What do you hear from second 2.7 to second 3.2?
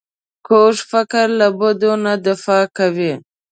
کوي